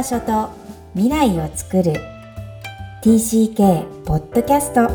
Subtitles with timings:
[0.00, 0.48] 場所と
[0.94, 1.92] 未来を作る
[3.02, 4.88] TCK ポッドキャスト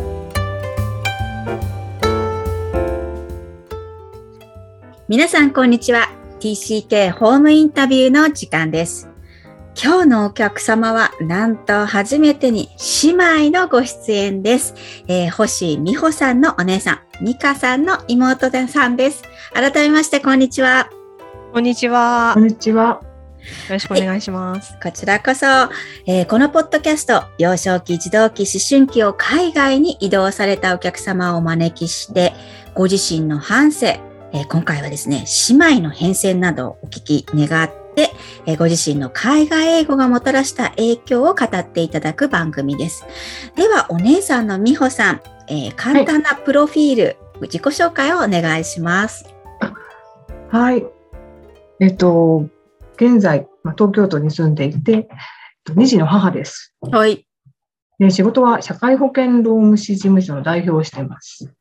[5.08, 9.08] 皆さんこんにちは TCK ホームインタビューの時間です
[9.80, 12.70] 今日のお客様は、なんと初めてに
[13.04, 13.10] 姉
[13.50, 14.74] 妹のご出演です。
[15.10, 19.24] えー、星美穂さんのお姉さん、美香さんの妹さんです。
[19.54, 20.90] 改めまして、こんにちは。
[21.52, 22.32] こんにちは。
[22.36, 23.05] こんにちは。
[23.46, 24.78] よろしくお願いします。
[24.82, 25.46] こちらこそ、
[26.06, 32.34] えー、このポッドキャスト、幼少期、児童期、思春期を海外に移動されたお客様をお招きして、
[32.74, 34.00] ご自身の半生、
[34.34, 38.12] えー、今回はですね、姉妹の変遷などをお聞き願って、
[38.46, 43.06] えー、ご自身の海外英語がもたらした影響を語っていただく番組です。
[43.56, 49.26] では、お姉さんの美穂さん、えー、簡単なプロフィール、はい、自己紹介をお願いします。
[50.52, 50.86] はい。
[51.80, 52.48] えっと、
[52.96, 55.08] 現在、まあ、東京都に住んでいて、
[55.70, 56.74] 2児の母です。
[56.82, 57.28] はい。
[57.98, 61.54] で仕事は社会保険労務士事務所の代表をしています。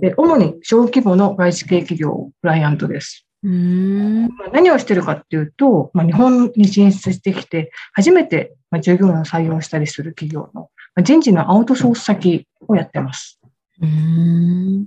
[0.00, 3.26] で主に小規模の外資系企業、クライアントです。
[3.44, 10.70] うん何をしてるかっていうと、まあ、日本に進出してきて、初めて従業員を採用したりする企業の
[11.04, 13.40] 人事のアウトソース先をやってます。
[13.80, 14.86] うん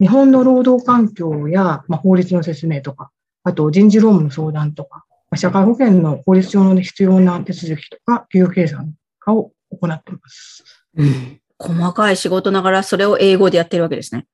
[0.00, 3.10] 日本の労働環境や、まあ、法律の説明とか、
[3.44, 5.04] あと人事労務の相談とか、
[5.36, 10.64] 社会保険の法律上の必要な手続きとか、給与計算化を行っています。
[10.96, 11.40] うん。
[11.58, 14.26] 細かい仕事ながらそれを英語でやってるわけですね。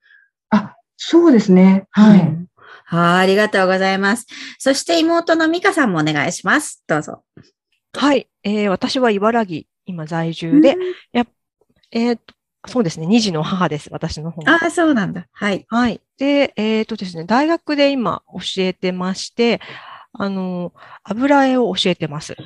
[0.50, 1.86] あ、そうですね。
[1.90, 2.20] はい。
[2.20, 2.46] うん、
[2.84, 4.26] はい、ありがとうございます。
[4.58, 6.84] そして妹の美香さんもお願いします。
[6.86, 7.24] どうぞ。
[7.94, 8.28] はい。
[8.42, 10.76] えー、私は茨城、今在住で、
[11.12, 11.26] や
[11.90, 12.18] えー、
[12.66, 13.06] そうですね。
[13.06, 13.88] 二児の母です。
[13.92, 15.26] 私の方ああ、そうなんだ。
[15.32, 15.66] はい。
[15.68, 16.00] はい。
[16.18, 19.60] で、えっ、ー、とですね、大学で今教えてまして、
[20.12, 20.72] あの、
[21.02, 22.36] 油絵を教えてます。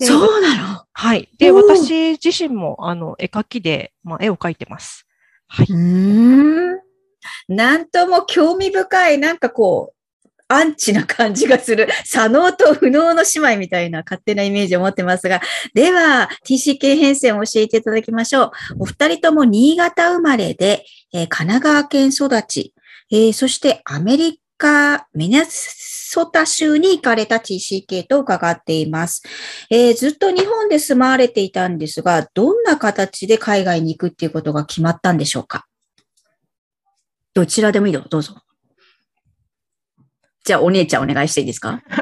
[0.00, 0.84] そうなの？
[0.92, 1.28] はい。
[1.38, 5.06] で、私自身も、あの、絵描きで、まあ、絵を描いてます。
[5.48, 5.66] はい。
[5.68, 6.80] うん。
[7.48, 9.97] なんとも興味深い、なんかこう、
[10.48, 15.42] アンチな感じがする、 左脳と右脳の姉妹みたいな勝手なイメージを持ってますが、
[15.74, 18.50] では、TCK 編成を教えていただきましょう。
[18.80, 22.74] お二人とも新潟生まれで、えー、神奈川県育ち、
[23.10, 29.22] えー、そしてアメリカ、ミネソタ州に行かれた TCK と伺っています、
[29.70, 35.66] えー、ずっと日本で住まわれていたんですが、どんな形で海外に行くっていうことが決まったんでしょうか？
[37.34, 38.36] どちらでもいいよ、どうぞ。
[40.48, 41.82] じゃあ、お姉ちゃんお願いしていいですか？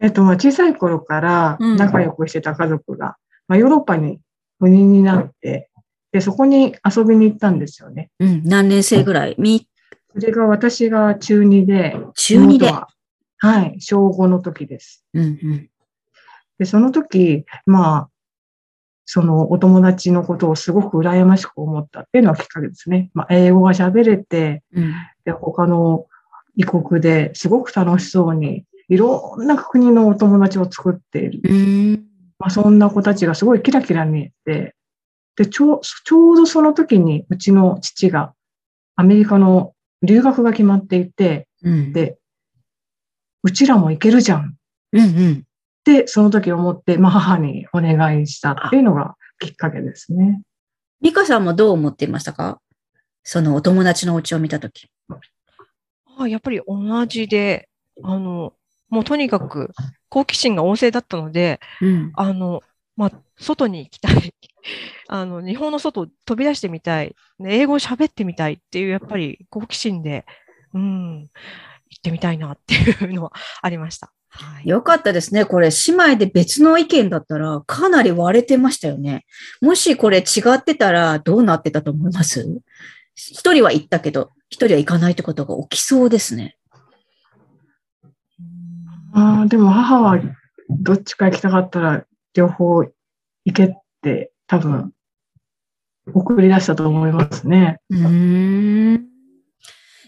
[0.00, 3.12] えっと、まあ、小さい頃から仲良くしてた家族が、うん、
[3.48, 4.20] まあ、ヨーロッパに
[4.58, 5.68] 赴任になって、
[6.12, 8.10] で、そこに遊びに行ったんですよね。
[8.20, 9.34] うん、何年生ぐらい？
[9.38, 9.68] み？
[10.18, 12.70] それが私が中2で、中2で？
[12.72, 12.88] は。
[13.66, 15.04] い、小5の時です。
[15.12, 15.68] うんうん、
[16.58, 18.08] で、その時、まあ、
[19.14, 23.10] そのお友達のことをすごく羨ましく思ったっていうのはきっかけですね。
[23.12, 24.94] まあ、英語が喋れて、うん、
[25.26, 26.06] で他の
[26.56, 31.40] 異国ですごく楽しそうに、いろんな国のお友達を作っている。
[31.44, 32.04] うん
[32.38, 34.74] まあ、そんな子たちがすごいキラキラ見えて、
[35.36, 38.32] でちょ、ちょうどその時にうちの父が
[38.96, 42.16] アメリカの留学が決まっていて、うん、で、
[43.42, 44.56] うちらも行けるじゃん。
[44.92, 45.44] うんうん、で、
[46.06, 50.42] その時思って、まあ、母にお願いしたっていうのがきっかけですね。
[51.00, 52.60] 美香さんもどう思っていましたか？
[53.24, 54.88] そのお友達のお家を見た時。
[56.18, 57.68] あやっぱり同じで、
[58.02, 58.52] あの、
[58.88, 59.70] もうとにかく
[60.08, 62.60] 好奇心が旺盛だったので、うん、あの、
[62.96, 64.34] まあ、外に行きたい。
[65.08, 67.16] あの、日本の外飛び出してみたい。
[67.44, 70.26] 英語を喋ってみたいっていう、やっぱり好奇心で、
[70.74, 71.28] うん、行
[71.98, 73.32] ってみたいなっていうのは
[73.62, 74.12] ありました。
[74.34, 75.44] はい、よかったですね。
[75.44, 79.26] これ、姉妹で別の意見だったら、かなり割れてましたよね。
[79.60, 82.48] もしこれ違ってたら、どうなってたと思います？
[83.14, 86.56] 一人は行ったけど、一人は行かないってことが起きそうですね。
[89.12, 90.18] ああ、でも母は、
[90.70, 92.92] どっちか行きたかったら、両方行
[93.52, 93.68] けっ
[94.00, 94.92] て多分、
[96.14, 97.80] 送り出したと思いますね。
[97.90, 99.04] うん。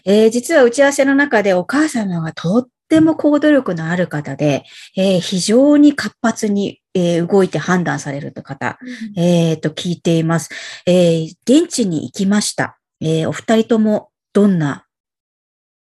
[0.03, 4.63] えー、実は打ち合わせの中でお母様がとっっても行動力のある方で、
[4.95, 8.77] えー、非常に活発に、えー、動いて判断される方、
[9.15, 10.49] うん、えー、と聞いています。
[10.85, 12.77] え現地に行きました。
[13.01, 14.85] えお二人ともどんな、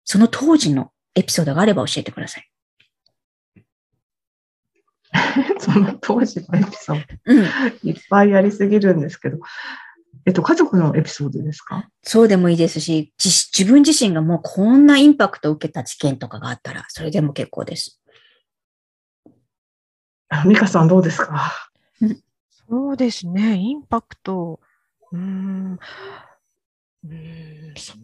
[0.05, 2.49] その当時のエピソードがあれば教えてください。
[5.59, 7.43] その当時のエピソード、うん、
[7.83, 9.37] いっぱいありすぎるんですけど、
[10.25, 11.89] えっと、家族のエピソードですか？
[12.01, 17.99] そうでもいいですし、自分自身がもうこんなインパクトを受けた事件とかがあったら、それでも結構です。
[20.47, 21.51] 美香さんどうですか？
[22.69, 24.59] そうですね、インパクト。
[25.11, 25.73] うーん。
[27.05, 27.97] うーんそう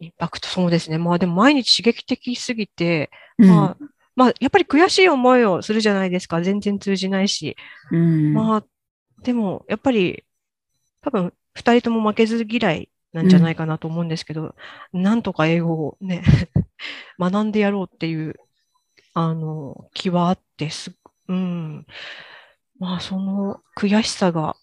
[0.00, 0.98] インパクト、そうですね。
[0.98, 3.84] まあでも毎日刺激的すぎて、まあ、
[4.16, 6.42] まあ、やっぱり悔しい思いをするじゃないですか。
[6.42, 7.56] 全然通じないし。
[7.90, 8.64] うんまあ、
[9.24, 10.24] でも、やっぱり、
[11.02, 14.54] 多分、二人とも負けず嫌いなんじゃないかなと思うんですけど、
[14.92, 16.22] なんとか英語をね、
[17.18, 18.34] 学んでやろうっていう、
[19.14, 20.92] あの、気はあって、す、
[21.28, 21.86] うん。
[22.78, 24.56] まあ、その悔しさが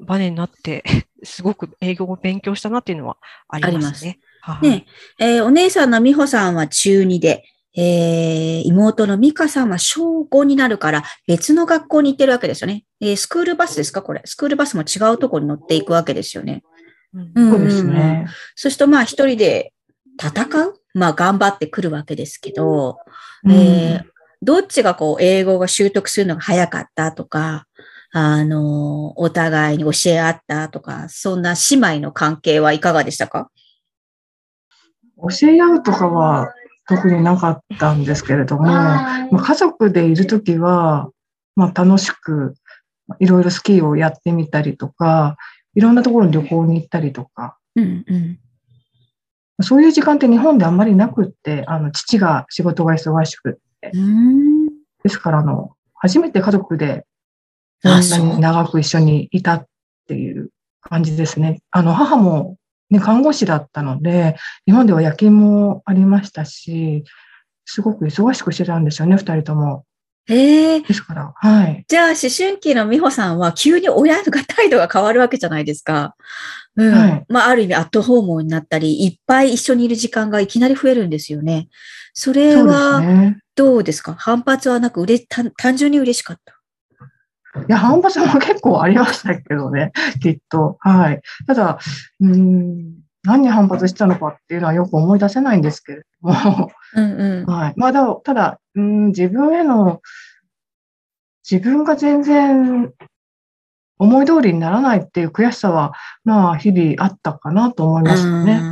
[0.00, 0.84] バネになって、
[1.24, 3.16] すごく英語を勉強したなっていうのは
[3.48, 4.18] ありますね。
[4.40, 4.86] はいね
[5.18, 7.44] えーお姉さんの美穂さんは中2で、
[7.80, 12.84] えー妹の美香さんは小5になるから別の学校に行ってるわけですよね。
[13.00, 14.02] えースクールバスですか？
[14.02, 14.22] これ。
[14.24, 16.64] スクールバスも違うところに乗っていくわけですよね。
[17.14, 18.26] うんうんそうですね。
[18.56, 19.72] そうするとまあ一人で
[20.20, 20.74] 戦う？
[20.94, 22.98] まあ頑張ってくるわけですけど、
[23.44, 24.08] うんえー
[24.40, 27.66] どっちがこう英語が習得するのが早かったとか、
[28.12, 33.50] あの、お互いに教え合ったとか、そんな姉妹の関係はいかがでしたか？
[35.16, 36.54] 教え合うとかは
[36.88, 41.10] 特になかったんですけれども、まあ、家族でいるときは、
[41.54, 42.54] まあ、楽しく
[43.20, 45.36] いろいろスキーをやってみたりとか、
[45.74, 48.38] いろんなところに旅行に行ったりとか、うんうん。
[49.60, 53.92] そういう時間って日本であんまりなくって、あの、父が仕事が忙しくって。
[55.02, 57.04] ですから、あの、初めて家族で
[57.82, 59.66] こあんなに長く一緒にいたっ
[60.06, 60.50] ていう
[60.80, 61.60] 感じですね。
[61.70, 62.56] あの、母も、
[62.90, 64.36] ね、看護師だったので、
[64.66, 67.04] 日本では夜勤もありましたし、
[67.64, 69.84] すごく忙しくしてたんですよね、二人とも。
[70.26, 70.80] へえ。
[70.82, 71.84] ですから、はい。
[71.88, 76.16] じゃあ、思春期の美穂さんは急に親が態度が変わるわけじゃないですか。
[76.76, 76.94] うん。
[76.94, 81.68] はいまあ、ある意味アットホームになったり、いっぱい一緒にいる時間がいきなり増えるんですよね。
[82.12, 83.38] それそうですはね。
[83.54, 84.14] どうですか？
[84.18, 86.57] 反発はなく、うれ単単純に嬉しかった。
[87.68, 90.76] いや、反発も結構ありましたけどね、 きっと。
[90.80, 91.22] はい。
[91.46, 91.78] ただ、
[92.20, 92.94] うーん、
[93.24, 97.46] 何に反発したのかっていうのはよく思い出せないんですけれども、うんうん。
[97.46, 97.74] はい。
[97.76, 100.00] まあ、だただ、うーん、自分への、
[101.50, 102.92] 自分が全然
[103.98, 105.92] 思い通りにならないっていう悔しさは、
[106.24, 108.62] まあ、日々あったかなと思いますよね。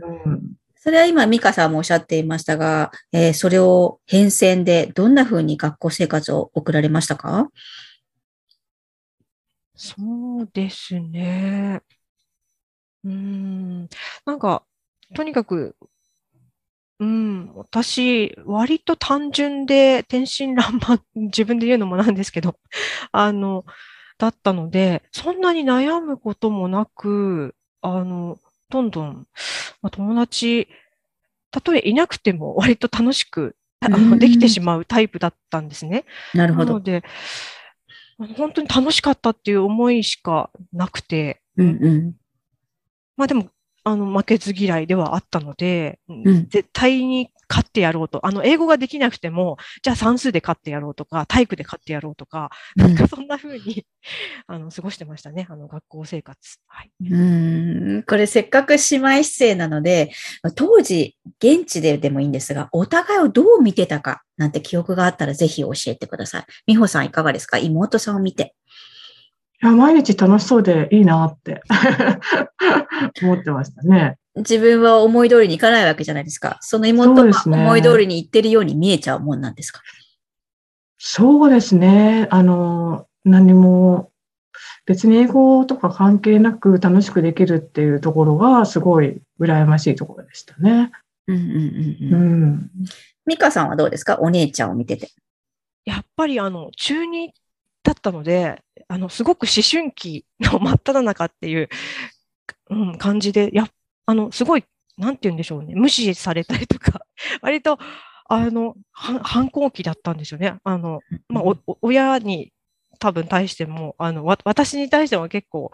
[0.00, 0.42] うんうん。
[0.76, 7.48] それは今、美香さんもおっしゃっていましたが、えーそれを変遷でどんな風に学校生活を送られましたか？
[9.76, 11.82] そうですね。
[13.04, 13.88] うーん。
[14.24, 14.64] なんか、
[15.14, 15.76] とにかく、
[17.00, 22.56] うん、私、割と単純で天真爛漫、自分で言うのもなんですけど、
[23.12, 23.64] あの、
[24.16, 28.38] だったので、そんなに悩むこともなく、あの、
[28.70, 29.26] どんどん、
[29.82, 30.68] まあ、友達、
[31.50, 36.04] たとえいなくても割と楽しく、あうんのできてしまうタイプだったんですね。
[36.32, 36.74] なるほど。
[36.74, 37.02] なので、
[38.18, 42.14] 本当に楽しかったっていう思いしかなくて、うんうん。
[43.16, 43.48] まあでも、
[43.84, 48.26] あの、負けず嫌いではあったので、ん絶対に勝ってやろうと。
[48.26, 53.86] あの、英語ができなくても、じゃあ算数で勝ってやろうとか、体育で勝ってやろうとか、なんかそんな風に、
[54.48, 55.46] あの、過ごしてましたね。
[55.48, 56.58] あの、学校生活。
[56.66, 56.90] はい。
[57.08, 57.16] う
[57.98, 60.10] ん、これせっかく姉妹姿勢なので、
[60.56, 66.44] 当時、現地ででもいいんですが、お互いをどう見てたかなんて記憶があったらぜひ教えてください。
[66.66, 67.58] 美穂さんいかがですか？
[67.58, 68.54] 妹さんを見て。
[69.62, 71.62] いや、毎日楽しそうでいいなって
[73.22, 74.16] 思ってましたね。
[74.36, 76.58] 自分は思い通りにいかないわけじゃないですか。
[76.60, 79.80] その妹がそうですね思い通りにいってるように見えちゃうもんなんですか？
[80.98, 82.28] そうですね。
[82.30, 84.10] あの、何も、
[84.86, 90.90] 別に英語とか関係なく楽しくできるっていうところがすごい羨ましいところでしたね。
[91.26, 92.44] うんうんうんううん。
[92.54, 92.70] ん。
[93.26, 94.18] 美香さんはどうですか？
[94.20, 95.10] お姉ちゃんを見てて。
[95.84, 97.28] やっぱりあの、中2
[97.82, 101.68] だったので、あの、すごく思春期の真っ只中っていう、
[102.70, 103.68] うん、感じで、や、
[104.06, 104.64] あの、すごい、
[104.96, 107.00] なんて言うんでしょうね、無視されたりとか、
[107.42, 107.78] 割と、
[108.28, 110.56] あの、反反抗期だったんですよね。
[110.64, 111.44] あの、まあ、
[111.82, 112.52] 親に
[112.98, 115.70] 多分対しても、あの、わ私に対しても結構、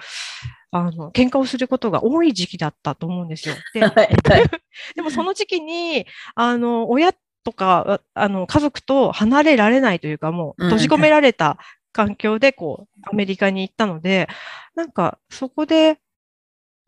[0.73, 3.55] あの、喧嘩をすることが多い時期だったと思うんですよ。
[3.75, 3.81] で、
[4.97, 7.13] でもその時期に、あの、親
[7.45, 11.59] とか、ああの、家族と離れられないというか、もう閉じ込められた
[11.93, 14.29] 環境で、こう、アメリカに行ったので、
[14.75, 15.99] なんか、そこで、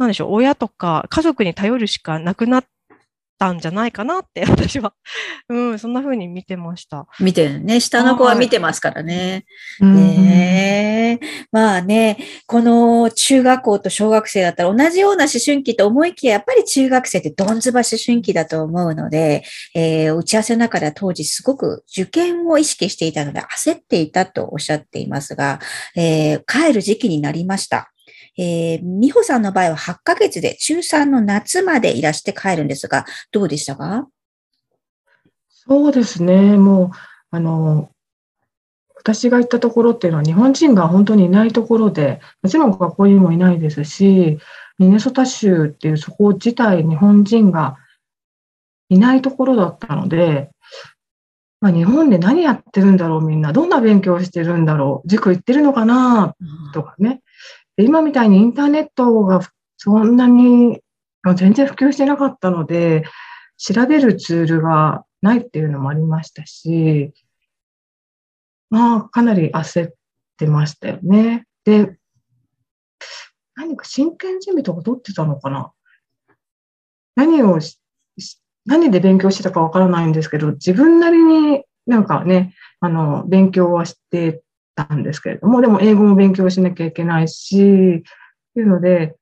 [0.02, 2.64] なんでしょう、親とか家族に頼るしかなくなっ
[3.38, 4.94] たんじゃないかなって、 私は。
[5.48, 7.06] うん、そんな風に見てました。
[7.18, 7.80] 見てるね。
[7.80, 9.44] 下の子は見てますからね。
[9.80, 11.26] うんねえ。
[11.50, 19.42] まあね、この中学校と小学生だったら同じような思春期と思いきや、やっぱり中学生ってどんずば思春期だと思うので、
[19.74, 25.58] えー打ち合わせの中では当時すごく受験を意識していたので焦っていたとおっしゃっていますが、
[25.96, 27.91] えー帰る時期になりました。
[28.38, 34.08] えー、美穂さんの場合は8ヶ月で中3の夏までいらして帰るんですが、どうでしたか？
[35.48, 36.56] そうですね。
[36.56, 36.90] もう、
[37.30, 37.90] あの、
[38.96, 44.38] 私が行ったところっていうのは日本人が本当にいないところで、もちろん学校にもいないですし、
[44.78, 47.76] ミネソタ州っていうそこ自体日本人が
[48.88, 50.50] いないところだったので、
[51.60, 56.34] まあ、日本で何やってるんだろうみんな、どんな勉強してるんだろう、塾行ってるのかな
[56.74, 57.21] とかね。
[57.76, 59.40] 今みたいにインターネットが
[59.76, 60.80] そんなに
[61.36, 63.04] 全然普及してなかったので、
[63.56, 67.12] 調べるツールがないっていうのもありましたし、
[68.70, 69.92] まあ、かなり焦っ
[70.36, 71.44] てましたよね。
[71.64, 71.96] で、
[73.54, 75.72] 何か真剣ゼミとか取ってたのかな？
[77.14, 77.58] 何を、
[78.64, 84.41] 何で勉強してたかわからないんですけど、自分なりになんかね、あの、勉強はして
[84.74, 87.60] たんですけれども、でも英語も勉強しなきゃいけないし、っ
[88.54, 89.16] ていうので、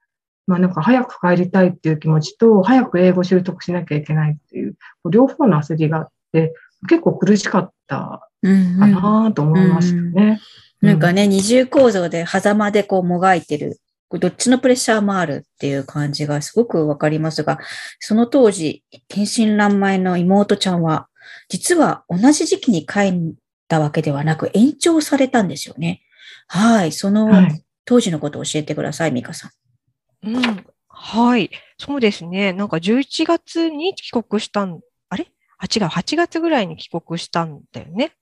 [0.47, 4.77] まあなんか早く帰りたいっていう気持ちと、早く英語習得しなきゃいけないっていう、
[5.11, 6.55] 両方の焦りがあって、
[6.89, 10.41] 結構苦しかったうんかなと思いましたね。
[10.81, 13.79] なんかね、二重構造で狭間でこうもがいてる。
[14.19, 17.61] どっちのプレッシャーもあるっていう感じがすごくわかりますが、
[18.01, 21.07] その当時、天真爛漫の妹ちゃんは、
[21.49, 23.15] 実は同じ時期に帰っ
[23.71, 26.03] たわけではなく延長されたんですよね。
[26.49, 26.93] はい。
[26.93, 27.65] そのはい。
[27.87, 29.49] 当時のことを教えてください、ミカさ
[30.23, 30.31] ん。
[30.31, 30.67] うん。
[30.89, 31.51] はい。
[31.79, 32.53] そうですね。
[32.53, 35.27] なんか11月に帰国したん、あれ？
[35.59, 35.85] あ、違う。
[35.87, 38.13] 8月ぐらいに帰国したんだよね。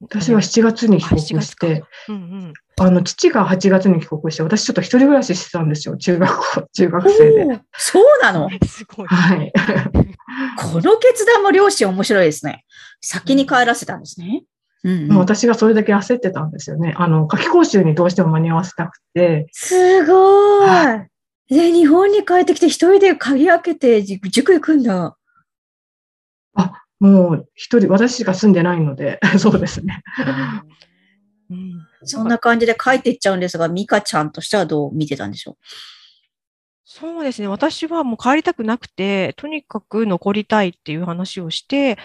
[0.00, 2.52] 私は7月に帰あ国7月かして、うんうん。
[2.78, 5.96] あの、父が8月に帰国して、私ちょっと一人暮らししてたんですよ。
[5.96, 7.60] 中学校、中学生で。
[7.72, 8.48] そうなの？
[8.66, 9.06] すごい。
[9.08, 9.52] はい。
[10.58, 12.64] この決断も両親面白いですね。
[13.00, 14.44] 先に帰らせたんですね。
[14.84, 16.94] うんうん、私がそれだけ焦ってたんですよね。
[16.96, 20.68] あの、夏期講習にどうしても間に合わせたくて、すごい。
[21.48, 25.16] で、日本に帰ってきて一人で鍵開けて塾塾行くんだ。
[27.02, 30.04] もう一人、私しか住んでないので、 そうですね。
[31.50, 31.86] うん。
[32.04, 35.56] そんな感じで帰っていっちゃうんですが、ミカちゃんとしてはどう見てたんでしょ
[36.84, 37.48] そうですね。
[37.48, 41.98] 私はもう帰りたくなくて、とにかく残りたいっていう話をして、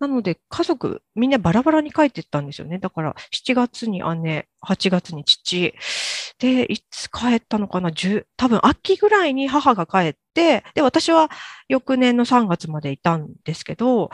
[0.00, 2.78] なので家族みんなバラバラに帰ってったんですよね。
[2.78, 5.74] だから7月に姉、8月に父。
[6.38, 11.30] で、いつ帰ったのかな ?10、多分秋ぐらいに母が帰って、で、私は
[11.68, 14.10] 翌年の3月までいたんですけど、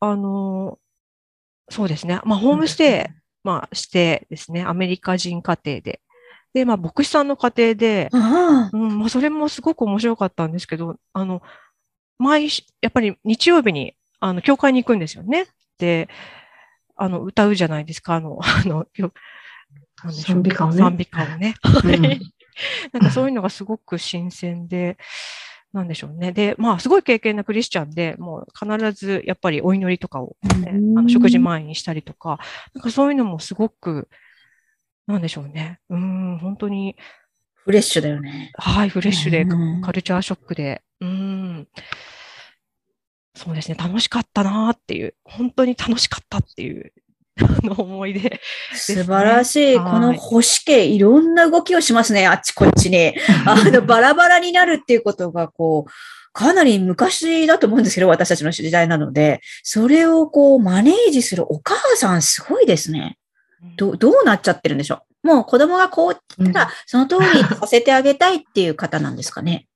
[0.00, 0.78] あの、
[1.70, 2.20] そうですね。
[2.24, 6.00] まあ、ホームステイ、まあ、してですね、アメリカ人家庭で。
[6.52, 8.08] で、まあ、牧師さんの家庭で、
[8.72, 8.76] う。
[8.76, 11.42] ん、まあ、それもすごく面白かったんですけど、あの、
[12.18, 15.46] 毎週、やっぱり日曜日に、あの、教会に行くんですよね。
[15.78, 16.08] で、
[16.96, 18.86] あの、歌うじゃないですか、あの、 あの、
[20.12, 21.54] 賛美歌をね賛美歌をね。
[21.64, 22.20] うん
[22.92, 24.96] なんかそういうのがすごく新鮮で、
[25.72, 26.32] なんでしょうね。
[26.32, 32.38] で、まあ、すごい経験なクリスチャンで、もう必ずやっぱりお祈りとかを、ね、うんあの食事前にしたりとか、
[32.74, 34.08] なんかそういうのもすごく、
[35.06, 35.78] なんでしょうね。
[35.88, 36.96] うん、本当に、
[37.54, 38.50] フレッシュだよね。
[38.54, 41.68] はい、フレッシュで、うんカルチャーショックで、うん。
[43.34, 46.92] そうですね、楽しかったなっていう、本当に楽しかったっていう、
[47.40, 48.40] あ の思い出。
[48.74, 49.76] 素晴らしい。
[49.76, 53.14] はいこの保守系、いろんな動きをしますね、あっちこっちに。
[53.46, 55.90] あの、バラバラになるっていうことが、こう、
[56.32, 63.16] かなり昔だと思うんですけど、私たちの時代なので、それをこう、マネージするお母さん、すごいですね。
[63.76, 65.26] どう、どうなっちゃってるんでしょう。
[65.26, 69.66] もう子供がこう言ったら、その通りにさせてあげたいっていう方なんですかね。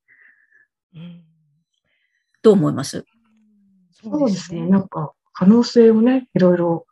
[0.95, 1.21] うん
[2.43, 3.05] どう思います？
[4.11, 4.67] そうですね。
[4.67, 6.87] なんか、可能性をね、いろいろ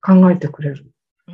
[0.00, 0.86] 考えてくれる。
[1.28, 1.32] う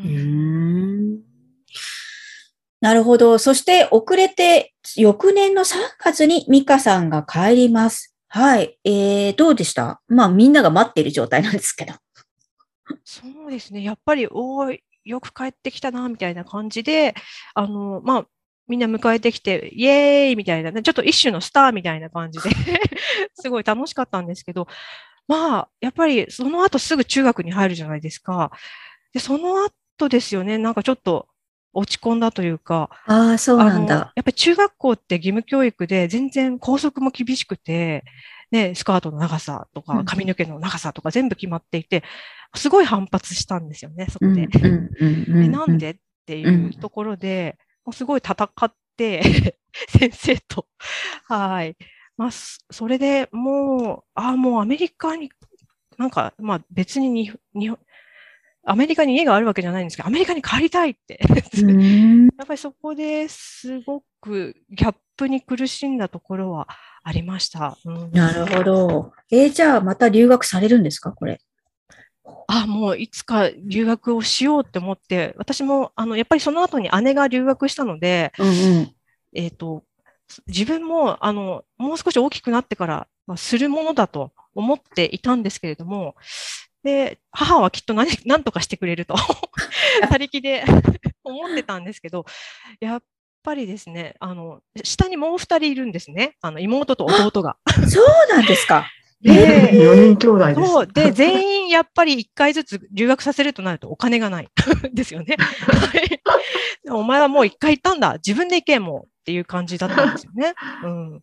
[2.81, 3.38] なるほど。
[3.38, 8.16] そして遅れて、翌年の3月にミカさんが帰ります。
[8.28, 8.78] はい。
[8.85, 10.00] えー、どうでした？
[10.09, 11.95] まあみんなが待っている状態なんですけど。
[13.04, 17.14] そうですね、やっぱり、おーい、よく帰ってきたな、みたいな感じで、
[17.54, 18.26] あの、まあ、
[18.69, 22.50] みんな迎えてきて、イエーイみたいなね、ちょっと一種のスターみたいな感じで、
[23.35, 24.69] すごい楽しかったんですけど、
[25.28, 28.50] まあ、やっぱりその後すぐ中学に入るじゃないですか。
[29.12, 31.28] で、その後ですよね、なんかちょっと
[31.73, 34.12] 落ち込んだというか、ああ、そうなんだ。
[34.14, 38.04] やっぱり中学校って義務教育で全然校則も厳しくて、
[38.50, 42.04] ね、スカートの長さとかうん髪の毛の長さとか全部決まっていて、
[42.54, 44.47] すごい反発したんですよね、そこで。
[45.49, 49.23] なんでっていうところで、もうすごい戦って、
[49.89, 50.67] 先生と。
[51.25, 51.77] はい。
[52.17, 55.31] まあ、そそれでもう、ああ、もうアメリカに、
[55.99, 57.79] なんか、まあ別にに日本、
[58.65, 61.19] アメリカに家があるわけじゃないんですけど、アメリカに帰りたいって。
[61.62, 66.69] うん やっぱりそこですごくギャップに苦しんだところは
[67.03, 67.77] ありました。
[67.85, 69.12] うんなるほど。
[69.31, 71.41] えーじゃあまた留学されるんですかこれ？
[72.47, 78.50] あ、もういつか留学をしようって思って、私も、あの、やっぱりその後に姉が留学したので、うんう
[78.83, 78.95] ん。
[79.35, 79.83] えっ、と、
[80.47, 86.14] 自分も、あの、もう少し大きくなってから、まあ、するものだと思っていたんですけれども、
[86.83, 89.14] で、母はきっと何、何とかしてくれると、
[90.09, 90.64] 他力で
[91.25, 92.25] 思ってたんですけど、
[92.81, 93.02] やっ
[93.43, 96.37] ぱりですね、あの、下にもう二人いるんですね。
[96.41, 97.57] あの、妹と弟が。
[97.88, 98.87] そうなんですか。
[99.23, 100.61] で、4人兄弟です。
[100.61, 100.87] そう。
[100.87, 104.49] で、全員やっぱり1回ずつ留学させるとなるとお金がない。
[104.93, 105.37] ですよね。
[105.38, 106.21] はい
[106.91, 108.14] お前はもう1回行ったんだ。
[108.14, 110.55] 自分で行けもうっていう感じだったんですよね。
[110.85, 111.23] うん。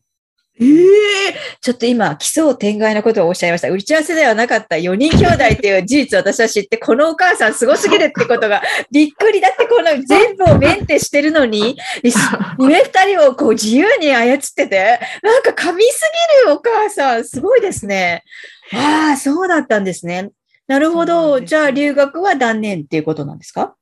[0.62, 3.70] ええちょっと今、奇想天外なことをおっしゃいました。
[3.72, 8.62] 打ち合わせではなかった4人兄弟っていう事実を私は知って、このお母さんすごすぎるってことが
[8.92, 9.40] びっくり。
[9.40, 11.78] だってこの全部をメンテしてるのに、
[12.60, 16.02] 上二人をこう自由に操ってて、なんか神す
[16.44, 18.24] ぎるお母さん、すごいですね。
[18.74, 20.30] ああ、そうだったんですね。
[20.68, 21.40] なるほど。
[21.42, 23.76] じゃあ留学は断念っていうことなんですか？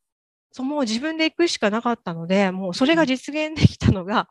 [0.52, 4.28] そう、もう自分で行くしかなかったので、もうそれが実現できたのが、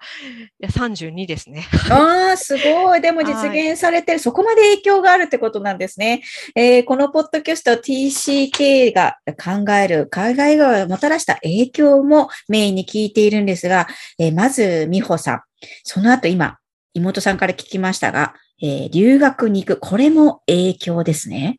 [0.60, 1.64] いや、32ですね。
[1.90, 3.00] ああ、すごい。
[3.00, 6.22] でも実現されてる、そこまで影響があるってことなんですね。
[6.54, 13.86] えーこのポッドキャスト TCK が考える海外がもたらした影響もメインに聞いているんですが、
[14.18, 15.40] えーまず、美穂さん。
[15.84, 16.58] その後今、
[16.94, 19.80] 妹さんから聞きましたが、えー留学に行く。
[19.80, 21.58] これも影響ですね。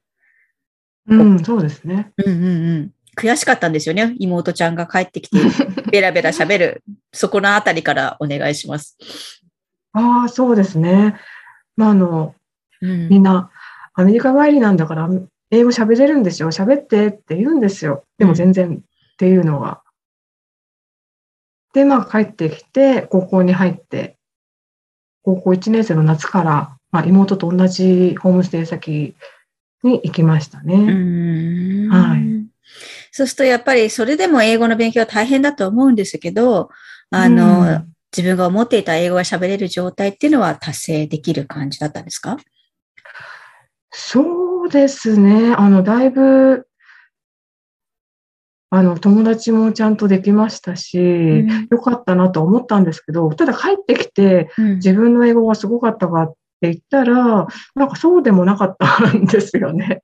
[1.10, 2.12] うん、そうですね。
[2.18, 2.92] うんうんうん。
[3.18, 4.16] 悔しかったんですよね。
[4.20, 5.40] 妹ちゃんが帰ってきて、
[5.92, 6.84] ベラベラ喋る。
[7.12, 8.96] そこのあたりからお願いします。
[9.94, 11.20] ああ、そうですね。
[11.76, 12.36] まあ、あの、
[12.82, 13.50] うんみんな、
[13.96, 15.10] アメリカ帰りなんだから、
[15.50, 16.52] 英語喋れるんですよ。
[16.52, 18.04] 喋ってって言うんですよ。
[18.20, 19.82] でも全然っていうのが。
[21.74, 24.18] で、まあ帰ってきて、高校に入って、
[25.24, 29.16] 高校1年生の夏から、まあ、妹と同じホームステイ先
[29.84, 31.90] に行きましたうね。
[31.90, 32.48] はい
[33.12, 36.70] そうすると、やっぱりそれでも英語の勉強は大変だと思うんですけど、
[37.10, 42.38] あの、うん自分が思っていた英語が喋れる状態っていうのは達成できる感じだったんですか？
[43.92, 45.54] そうですね。
[45.54, 46.68] あの、だいぶ、
[48.70, 51.04] あの、友達もちゃんとできましたし、う
[51.46, 60.02] んよかったなと思ったんですけど、ただ帰ってきて、うん自分の英語がすごかったかって言ったら、なんかそうでもなかったんですよね。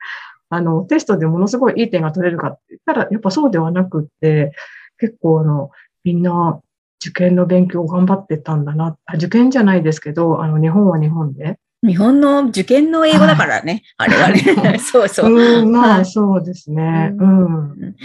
[0.54, 4.52] あの、テストでものすごいいい点が取れるかって言ったら、やっぱそうではなくって、
[5.00, 5.72] 結構あの、
[6.04, 6.60] みんな
[7.04, 8.98] 受験の勉強を頑張ってたんだな。
[9.06, 11.58] あ受験じゃないですけど、あの、日本は日本で。
[11.86, 13.84] 日本の受験の英語だからね。
[13.98, 14.80] あれはね。
[14.80, 15.34] そうそう。
[15.34, 17.12] うん、まはいあそうですね。
[17.20, 17.96] ううん。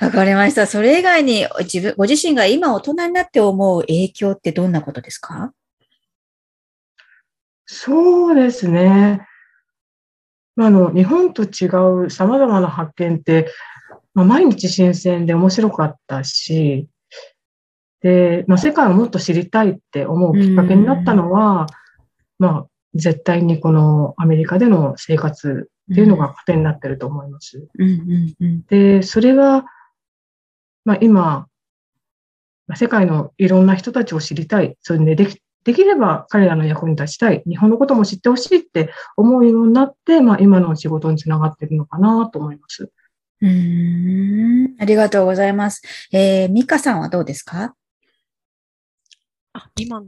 [0.00, 0.66] わかりました。
[0.66, 5.52] それ以外に自分、ご自身が今大人になって思う影響ってどんなことですか？
[7.66, 9.26] そうですね。
[10.58, 11.66] まああの、日本と違
[12.04, 13.46] う様々な発見って、
[14.12, 16.88] まあ、毎日新鮮で面白かったし、
[18.00, 21.66] で、まあ、世界をもっと知りたいって思うきっかけになったのは、
[22.40, 27.68] まあ、絶対にこのアメリカでの生活っていうのが糧になってると思います。
[28.68, 29.64] で、それは、
[30.84, 31.46] まあ、今、
[32.66, 34.76] まあ世界のいろんな人たちを知りたい。
[34.80, 37.42] それででき、できれば彼らの役に立ちたい。
[37.46, 42.90] 日本のことも知ってほしいって思うようになって、まあ、今の仕事につながってるのかなと思います。
[43.42, 45.82] うーんありがとうございます。
[46.10, 47.74] えー、ミカさんはどうですか？
[49.52, 50.06] あ、今の、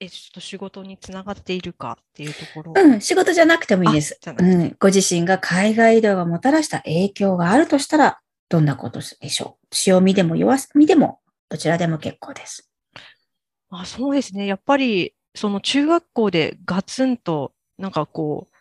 [0.00, 2.72] え、ちょっと仕事につながっているかっていうところ。
[2.74, 4.18] うん、仕事じゃなくてもいいです。
[4.26, 9.66] うん、ご自身が海外移動がもたらした影響があるとしたら、どんなことでしょう？
[9.70, 12.70] 強みでも弱みでも、どちらでも結構です。
[13.80, 14.46] あ、そうですね。
[14.46, 18.54] やっぱり、その中学校でガツンと、なんかこう、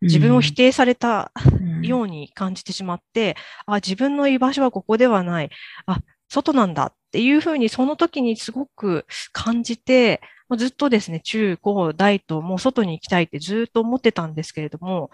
[0.00, 5.50] 自分を否定されたうんように感じてしまって、あ、自分の居場所はここではない。
[5.86, 10.20] あ、外なんだっていうふうにその時にすごく感じて、
[10.56, 15.10] ずっとですね、中高大ともう外に行きたいってずっと思ってたんですけれども、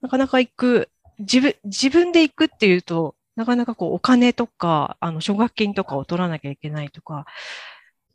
[0.00, 7.24] なかなか行く、自分、自分で行くっていうと、なかなかこうお金とか、あの、奨学金とかを取らなきゃいけないとか、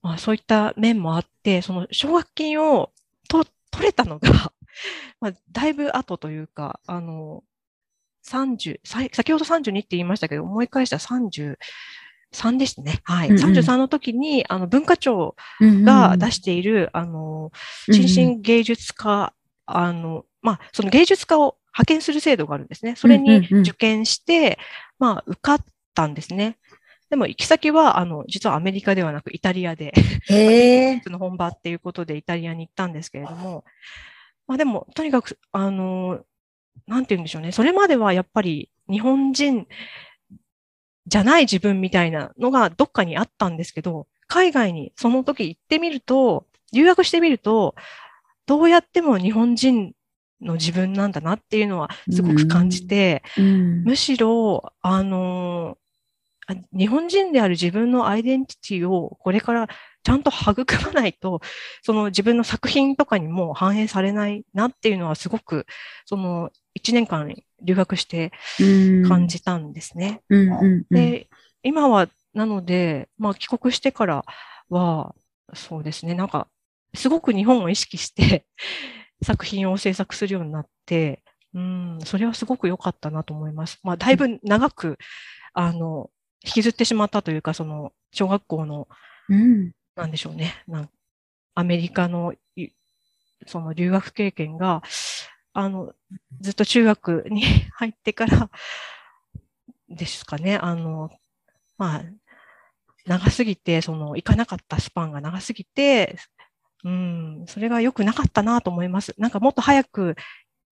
[0.07, 2.91] まあそういった面もあって、その奨学金を
[3.27, 4.53] と取れたのが、
[5.19, 7.43] まあ、だいぶ後というか、あの、
[8.25, 13.01] 30、先ほど32って言いましたけど、思い返したら33でしたね。
[13.03, 13.29] はい。
[13.29, 17.51] うんうん、33の時に、あの、文化庁が出している、うんうん、あの、
[17.91, 19.33] 新進芸術家、
[19.67, 22.95] うんうん、あの、まあ、その芸術家を派遣する制度があるんですね。
[22.95, 24.57] それに受験して、
[24.99, 26.57] まあ、受かったんですね。
[27.09, 29.93] でも行き先は、あの、実はアメリカではなくイタリアで、
[30.29, 33.63] への本場っていうことでイタリアに行ったんですけれども、
[34.47, 36.19] まあでも、とにかく、あの、
[36.85, 37.51] なんて言うんでしょうね。
[37.51, 39.67] それまではやっぱり日本人
[41.07, 47.75] じゃない自分みたいなのがどっかにあったんですけど、海外にその時行ってみると、留学してみると、
[48.45, 49.93] どうやっても日本人
[50.41, 53.45] の自分なんだなっていうのはすごく感じて、うん。
[53.45, 55.77] うん、むしろ、あの
[56.71, 59.67] 日本人である自分のアイデンティティをこれから
[60.03, 61.41] ちゃんと育まないと、
[61.81, 65.65] その自分の作品とかにも反映されないなっていうのはすごく、
[66.05, 68.31] その1年間留学して
[69.07, 70.21] 感じたんですね。
[70.89, 71.27] で、
[71.63, 74.25] 今は、なので、まあ帰国してから
[74.69, 75.13] は、
[75.53, 76.47] そうですね、なんか、
[76.93, 78.45] すごく日本を意識して
[79.21, 81.21] 作品を制作するようになって、
[81.53, 83.79] うん、それはすごく良かったなと思います。
[83.83, 84.97] まあ、だいぶ長く、
[85.53, 86.09] あの、
[86.43, 88.87] 引きずってしまったというか、その、小学校の、
[89.29, 90.63] うん、なんでしょうね。
[90.67, 90.89] なん
[91.55, 92.35] アメリカの、
[93.47, 94.83] その留学経験が、
[95.53, 95.93] あの、
[96.39, 97.41] ずっと中学に
[97.73, 98.51] 入ってから
[99.89, 100.57] ですかね。
[100.57, 101.09] あの、
[101.79, 102.03] まあ、
[103.07, 106.17] 長すぎて、その、行かなかったスパンが長すぎて、
[106.83, 109.15] うん、それが良くなかったなと思います。
[109.17, 110.15] なんかもっと早く、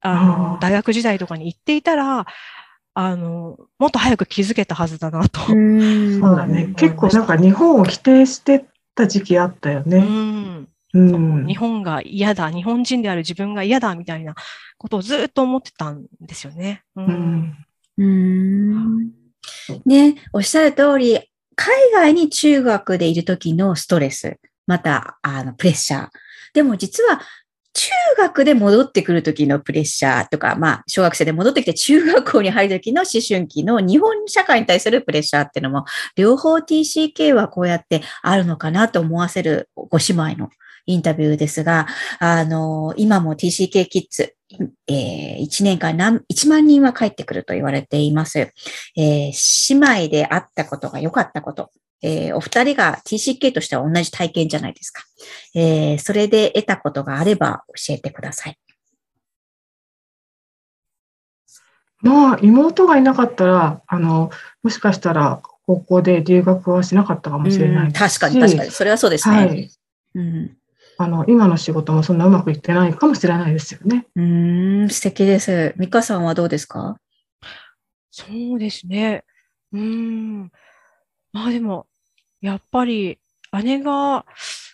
[0.02, 2.28] あの、大学時代とかに行っていたら、
[2.98, 5.42] あの、もっと早く気づけたはずだなと。
[5.42, 6.74] そうだね。
[6.78, 9.98] 結構なんか日本を否定してた時期あったよね。
[9.98, 14.34] うんうん、日本が嫌だ、日本人である自分が嫌だみたいな
[14.78, 16.84] ことをずっと思ってたんですよね。
[16.96, 17.54] うん。
[17.98, 19.12] うん、
[19.86, 21.20] ね、おっしゃる通り、
[21.58, 26.10] 海外に中学でいる時のストレス、また、あの、プレッシャー。
[26.54, 27.20] でも実は
[27.76, 35.86] 中学で戻ってくるときのプレッシャーとか、まあ、小学生で戻ってきて中学校に入るときの思春期の日本社会に対するプレッシャーっていうのも、
[36.16, 40.50] 両方 TCK はこうやってあるのかなと思わせるご姉妹の
[40.86, 41.88] インタビューですが、
[42.20, 44.36] あの、今も TCK キッズ、
[44.88, 48.40] えー、1年間何、1万人は帰ってくると言われています。
[48.40, 55.04] えー、姉妹であったことが良かったこと、えー、お二人が TCK としては同じ体験じゃないですか。
[55.56, 58.58] えー、それで得たことがあれば教えてください。
[62.02, 64.30] まあ、妹がいなかったら、あの、
[64.62, 68.72] もしかしたら、高校で留学はしなかったかもしれない確かに、確かに。
[68.72, 69.36] それはそうですね。
[69.36, 69.72] はい。
[70.14, 70.58] うん、
[71.00, 74.06] あの、今の仕事もそんなうまくいってないかもしれないですよね。
[74.16, 75.74] うん、素敵です。
[75.78, 76.98] 美香さんはどうですか？
[78.12, 79.24] そうですね。
[79.74, 80.52] うん。
[81.36, 81.86] まあでも、
[82.40, 83.20] やっぱり
[83.62, 84.26] 姉が、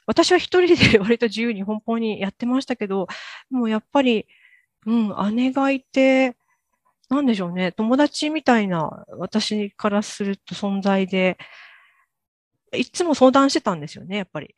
[0.05, 3.07] 私は一人で 割と自由に奔放にやってましたけど、
[3.49, 4.27] もうやっぱり、
[4.85, 6.35] うん、姉がいて、
[7.09, 11.39] なんでしょうね、友達みたいな私からすると存在で、
[12.73, 14.53] いつも相談してたんですよね、やっぱり。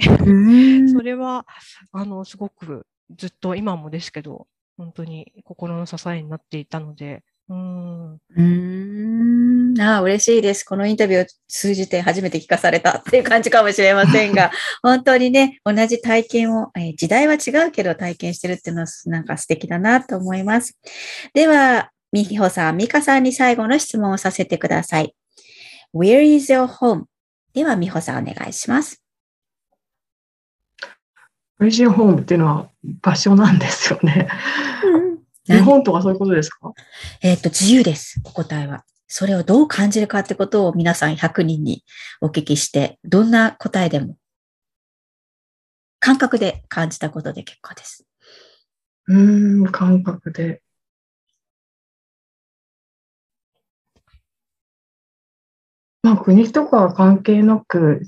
[0.94, 1.46] それは、
[1.94, 2.86] あの、すごく
[3.16, 8.12] ずっと今もですけど、本当に心の支えになっていたので、うん。
[8.14, 9.43] うん。
[9.80, 10.64] ああ、嬉しいです。
[10.64, 14.52] このインタビューを通じて初めて聞かされたっていう感じかもしれませんが、
[14.84, 20.78] 本当にね、同じ体験を、えー、時代は違うけど体験してるっていうのはなんか素敵だなと思います。
[21.34, 25.16] では、みひほさん、みかさんに最後の質問をさせてください。
[25.96, 27.06] Where is your home?
[27.54, 29.02] では、みほさんお願いします。
[31.60, 32.22] Where is your home?
[32.22, 32.70] っていうのは
[33.02, 34.28] 場所なんですよね。
[34.84, 35.14] うん
[35.46, 36.72] 日本とかそういうことですか？
[37.22, 38.86] えっ、と、自由です、答えは。
[39.16, 41.84] それをどう感じるかってことを皆さん100人に
[42.20, 44.18] お聞きして、どんな答えでも、
[46.00, 48.08] 感覚で感じたことで結構です。
[49.06, 50.64] うーん、感覚で。
[56.02, 58.02] まあ、国とかは関係なく、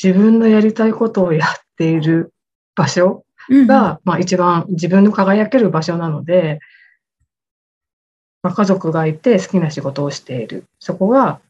[0.00, 1.48] 自分のやりたいことをやっ
[1.78, 2.34] ている
[2.74, 6.60] 場所が、まあ、一番自分の輝ける場所なので、
[8.48, 10.64] まあ、家族がいて好きな仕事をしている。
[10.78, 11.42] そこが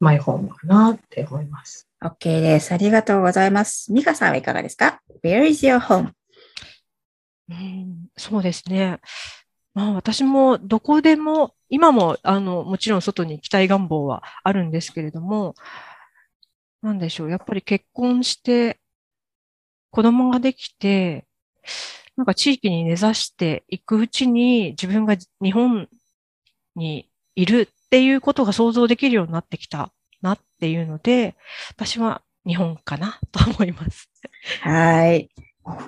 [0.00, 1.86] マイホームかなって思います。
[2.02, 2.72] OK です。
[2.72, 3.92] ありがとうございます。
[3.92, 6.12] ミカさんはいかがですか ?Where is your home?
[7.50, 9.00] うん、そうですね。
[9.74, 15.56] まあ私もどこでも、今もあのもちろん外に行きたい願望はあるんですけれども、
[16.80, 17.30] なんでしょう。
[17.30, 18.80] やっぱり結婚して
[19.90, 21.26] 子供ができて、
[22.16, 25.88] なんか地域に根ざしていくうちに自分が日本
[26.78, 31.36] にいるっていうことが想像できるようになってきたなっていうので、
[31.70, 34.08] 私は日本かなと思います。
[34.62, 35.28] はい。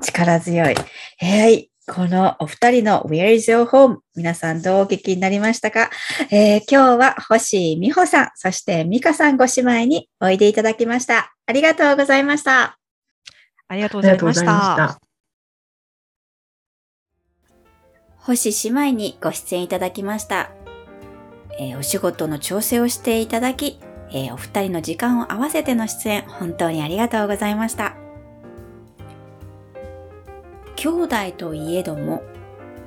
[0.02, 0.74] 力強い。
[0.74, 1.70] はい。
[1.86, 3.98] このお二人の Where is your home?
[4.14, 5.90] 皆さんどうお聞きになりましたか、
[6.30, 11.34] えー今日は星美穂さん、そして美香さんご姉妹においでいただきました。
[11.46, 12.78] ありがとうございました。
[13.66, 15.00] ありがとうあございました。。
[18.18, 20.50] 星姉妹にご出演いただきました。
[21.60, 23.78] えーお仕事の調整をしていただき、
[24.12, 27.96] えーお二人の時間を合わせての出演、本当にありがとうございました。
[30.76, 32.22] 兄弟といえども、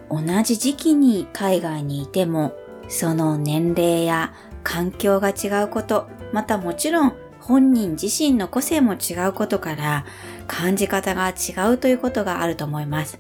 [0.09, 2.53] 同じ時期に海外にいても、
[2.89, 4.33] その年齢や
[4.63, 10.05] 環境が違うこと、またもちろん本人自身の個性も違うことから、
[10.47, 13.19] 感じ方が違うということがあると思います。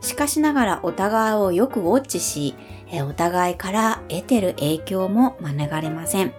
[0.00, 2.54] しかしながらお互いをよくウォッチし、
[2.90, 6.32] えお互いから得てる影響も免れません。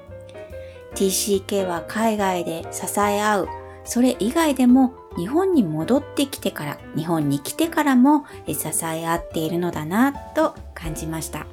[0.95, 3.49] TCK は海外で支え合う、
[3.83, 8.55] それ以外でも日本に戻ってきてから、日本に来てからも支
[8.85, 11.45] え合っているのだなと感じました。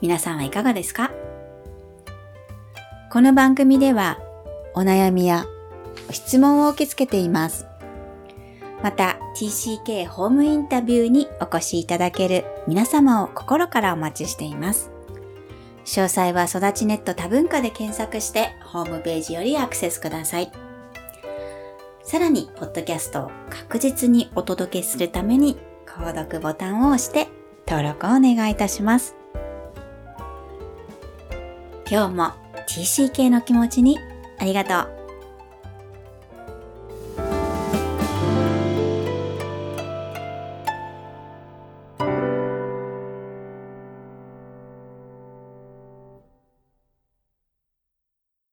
[0.00, 1.10] 皆さんはいかがですか？
[3.10, 4.18] この番組では
[4.74, 5.46] お悩みや
[6.10, 7.66] 質問を受け付けています。
[8.84, 14.90] また TCK ホームインタビューにお越しいただける皆様を心からお待ちしています。
[15.86, 20.52] 詳細は育ちネット多文化で検索してホームページよりアクセスください。
[22.02, 27.28] さらに、ポッドキャストを確実にお届けするために、購読ボタンを押して
[27.66, 29.16] 登録をお願いいたします。
[31.90, 32.32] 今日も
[32.68, 33.98] TCK の気持ちに
[34.38, 35.03] ありがとう。